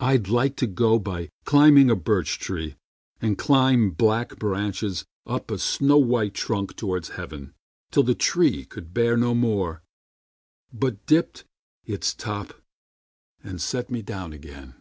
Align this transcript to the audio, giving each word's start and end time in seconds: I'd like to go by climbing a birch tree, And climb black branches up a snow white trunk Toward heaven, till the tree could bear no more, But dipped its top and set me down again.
I'd 0.00 0.28
like 0.28 0.56
to 0.56 0.66
go 0.66 0.98
by 0.98 1.30
climbing 1.46 1.88
a 1.88 1.96
birch 1.96 2.38
tree, 2.38 2.76
And 3.22 3.38
climb 3.38 3.92
black 3.92 4.38
branches 4.38 5.06
up 5.26 5.50
a 5.50 5.58
snow 5.58 5.96
white 5.96 6.34
trunk 6.34 6.76
Toward 6.76 7.06
heaven, 7.06 7.54
till 7.90 8.02
the 8.02 8.14
tree 8.14 8.66
could 8.66 8.92
bear 8.92 9.16
no 9.16 9.34
more, 9.34 9.82
But 10.74 11.06
dipped 11.06 11.44
its 11.86 12.12
top 12.12 12.52
and 13.42 13.62
set 13.62 13.88
me 13.88 14.02
down 14.02 14.34
again. 14.34 14.74